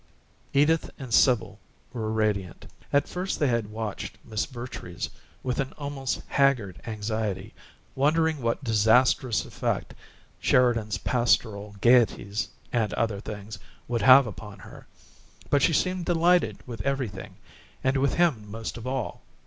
Edith 0.51 0.89
and 0.97 1.13
Sibyl 1.13 1.59
were 1.93 2.11
radiant: 2.11 2.65
at 2.91 3.07
first 3.07 3.37
they 3.39 3.49
had 3.49 3.69
watched 3.69 4.17
Miss 4.25 4.47
Vertrees 4.47 5.11
with 5.43 5.59
an 5.59 5.73
almost 5.77 6.23
haggard 6.25 6.81
anxiety, 6.87 7.53
wondering 7.93 8.41
what 8.41 8.63
disasterous 8.63 9.45
effect 9.45 9.93
Sheridan's 10.39 10.97
pastoral 10.97 11.75
gaieties 11.81 12.47
and 12.73 12.91
other 12.95 13.19
things 13.19 13.59
would 13.87 14.01
have 14.01 14.25
upon 14.25 14.57
her, 14.57 14.87
but 15.51 15.61
she 15.61 15.71
seemed 15.73 16.05
delighted 16.05 16.57
with 16.65 16.81
everything, 16.81 17.35
and 17.83 17.97
with 17.97 18.15
him 18.15 18.49
most 18.49 18.77
of 18.77 18.87
all. 18.87 19.21